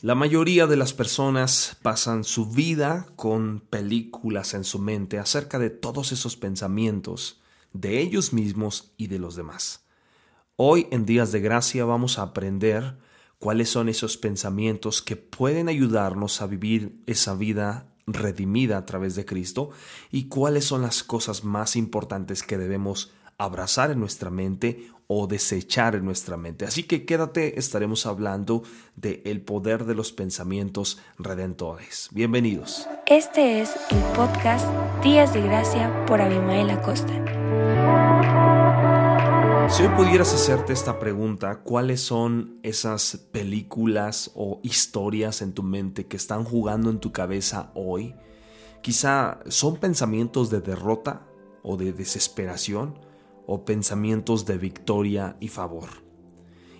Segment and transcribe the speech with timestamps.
[0.00, 5.70] La mayoría de las personas pasan su vida con películas en su mente acerca de
[5.70, 7.40] todos esos pensamientos,
[7.72, 9.82] de ellos mismos y de los demás.
[10.54, 12.96] Hoy en Días de Gracia vamos a aprender
[13.40, 19.24] cuáles son esos pensamientos que pueden ayudarnos a vivir esa vida redimida a través de
[19.24, 19.70] Cristo
[20.12, 25.94] y cuáles son las cosas más importantes que debemos abrazar en nuestra mente o desechar
[25.94, 26.64] en nuestra mente.
[26.64, 28.64] Así que quédate, estaremos hablando
[28.96, 32.08] de el poder de los pensamientos redentores.
[32.10, 32.88] Bienvenidos.
[33.06, 34.66] Este es el podcast
[35.04, 37.14] Días de Gracia por Abimael Acosta.
[39.70, 46.06] Si hoy pudieras hacerte esta pregunta, ¿cuáles son esas películas o historias en tu mente
[46.06, 48.16] que están jugando en tu cabeza hoy?
[48.82, 51.22] Quizá son pensamientos de derrota
[51.62, 53.07] o de desesperación
[53.48, 55.88] o pensamientos de victoria y favor.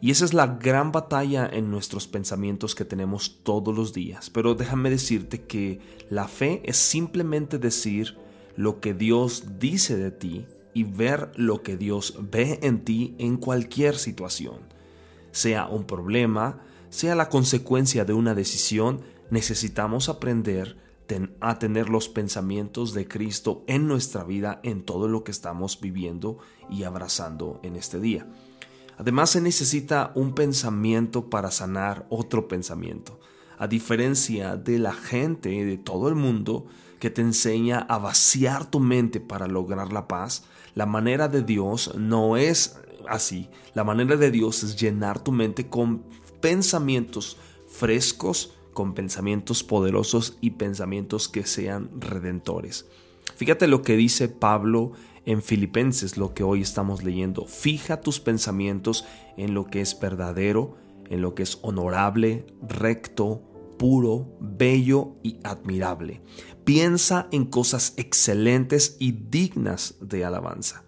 [0.00, 4.30] Y esa es la gran batalla en nuestros pensamientos que tenemos todos los días.
[4.30, 8.16] Pero déjame decirte que la fe es simplemente decir
[8.56, 13.36] lo que Dios dice de ti y ver lo que Dios ve en ti en
[13.36, 14.60] cualquier situación.
[15.32, 20.76] Sea un problema, sea la consecuencia de una decisión, necesitamos aprender
[21.40, 26.38] a tener los pensamientos de Cristo en nuestra vida, en todo lo que estamos viviendo
[26.70, 28.26] y abrazando en este día.
[28.96, 33.18] Además se necesita un pensamiento para sanar otro pensamiento.
[33.58, 36.66] A diferencia de la gente de todo el mundo
[36.98, 41.94] que te enseña a vaciar tu mente para lograr la paz, la manera de Dios
[41.96, 43.48] no es así.
[43.74, 46.02] La manera de Dios es llenar tu mente con
[46.40, 47.36] pensamientos
[47.68, 52.86] frescos, con pensamientos poderosos y pensamientos que sean redentores.
[53.36, 54.92] Fíjate lo que dice Pablo
[55.24, 57.46] en Filipenses, lo que hoy estamos leyendo.
[57.46, 60.76] Fija tus pensamientos en lo que es verdadero,
[61.08, 63.42] en lo que es honorable, recto,
[63.78, 66.22] puro, bello y admirable.
[66.64, 70.84] Piensa en cosas excelentes y dignas de alabanza.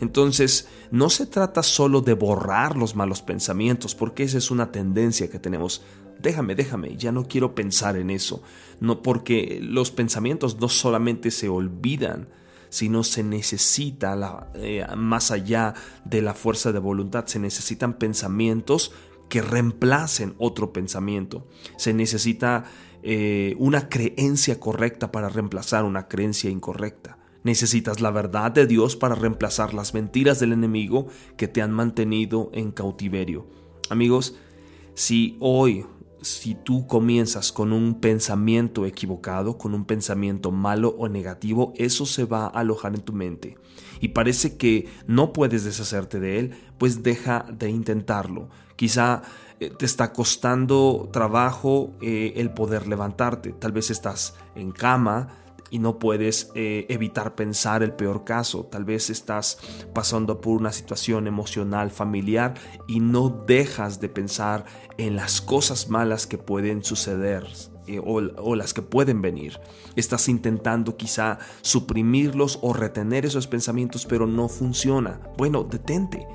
[0.00, 5.30] Entonces, no se trata solo de borrar los malos pensamientos, porque esa es una tendencia
[5.30, 5.82] que tenemos
[6.22, 8.42] déjame, déjame, ya no quiero pensar en eso.
[8.80, 12.28] No, porque los pensamientos no solamente se olvidan,
[12.68, 15.74] sino se necesita, la, eh, más allá
[16.04, 18.92] de la fuerza de voluntad, se necesitan pensamientos
[19.28, 21.46] que reemplacen otro pensamiento.
[21.76, 22.64] Se necesita
[23.02, 27.18] eh, una creencia correcta para reemplazar una creencia incorrecta.
[27.42, 32.50] Necesitas la verdad de Dios para reemplazar las mentiras del enemigo que te han mantenido
[32.52, 33.46] en cautiverio.
[33.88, 34.36] Amigos,
[34.94, 35.86] si hoy
[36.22, 42.24] si tú comienzas con un pensamiento equivocado, con un pensamiento malo o negativo, eso se
[42.24, 43.56] va a alojar en tu mente.
[44.00, 48.48] Y parece que no puedes deshacerte de él, pues deja de intentarlo.
[48.76, 49.22] Quizá
[49.60, 53.52] eh, te está costando trabajo eh, el poder levantarte.
[53.52, 55.28] Tal vez estás en cama,
[55.70, 58.64] y no puedes eh, evitar pensar el peor caso.
[58.64, 59.58] Tal vez estás
[59.94, 62.54] pasando por una situación emocional familiar
[62.88, 64.64] y no dejas de pensar
[64.98, 67.46] en las cosas malas que pueden suceder
[67.86, 69.58] eh, o, o, las que pueden venir.
[69.96, 75.20] Estás intentando quizá suprimirlos o retener esos pensamientos, pero no funciona.
[75.38, 76.26] Bueno, detente.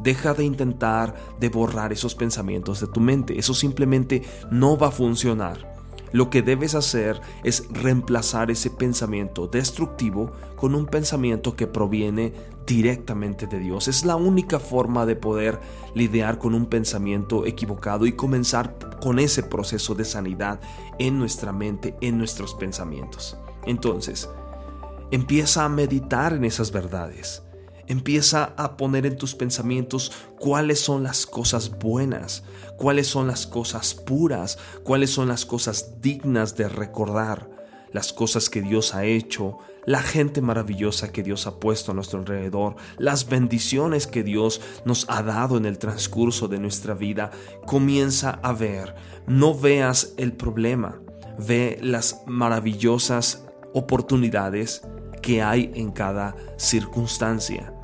[0.00, 3.38] Deja de intentar de borrar esos pensamientos de tu mente.
[3.38, 5.77] Eso simplemente no va a funcionar.
[6.12, 12.32] Lo que debes hacer es reemplazar ese pensamiento destructivo con un pensamiento que proviene
[12.66, 13.88] directamente de Dios.
[13.88, 15.58] Es la única forma de poder
[15.94, 20.60] lidiar con un pensamiento equivocado y comenzar con ese proceso de sanidad
[20.98, 23.38] en nuestra mente, en nuestros pensamientos.
[23.64, 24.28] Entonces,
[25.10, 27.42] empieza a meditar en esas verdades.
[27.88, 32.44] Empieza a poner en tus pensamientos cuáles son las cosas buenas,
[32.76, 37.48] cuáles son las cosas puras, cuáles son las cosas dignas de recordar,
[37.92, 42.18] las cosas que Dios ha hecho, la gente maravillosa que Dios ha puesto a nuestro
[42.18, 47.30] alrededor, las bendiciones que Dios nos ha dado en el transcurso de nuestra vida.
[47.64, 48.94] Comienza a ver,
[49.26, 51.00] no veas el problema,
[51.38, 54.82] ve las maravillosas oportunidades
[55.22, 57.77] que hay en cada circunstancia.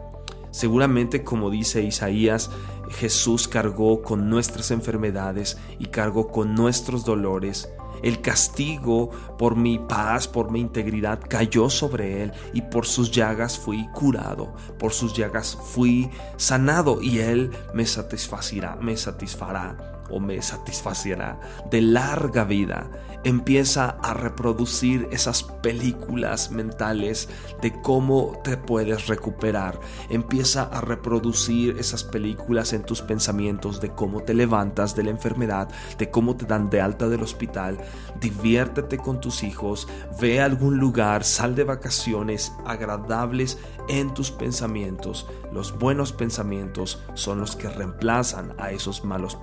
[0.55, 2.49] Seguramente, como dice Isaías,
[2.89, 7.69] Jesús cargó con nuestras enfermedades y cargó con nuestros dolores.
[8.05, 13.59] El castigo por mi paz, por mi integridad, cayó sobre él y por sus llagas
[13.59, 20.41] fui curado, por sus llagas fui sanado y él me satisfacirá, me satisfará o me
[20.43, 21.39] satisfacerá
[21.71, 22.91] de larga vida.
[23.25, 27.29] Empieza a reproducir esas películas mentales
[27.63, 29.81] de cómo te puedes recuperar.
[30.11, 35.69] Empieza a reproducir esas películas en tus pensamientos de cómo te levantas de la enfermedad,
[35.97, 37.79] de cómo te dan de alta del hospital.
[38.21, 39.89] Diviértete con tus hijos,
[40.21, 43.59] ve a algún lugar, sal de vacaciones agradables
[43.89, 45.27] en tus pensamientos.
[45.53, 49.37] Los buenos pensamientos son los que reemplazan a esos malos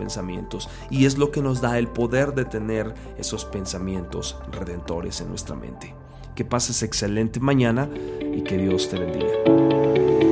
[0.90, 5.56] y es lo que nos da el poder de tener esos pensamientos redentores en nuestra
[5.56, 5.96] mente.
[6.36, 7.90] Que pases excelente mañana
[8.34, 10.31] y que Dios te bendiga.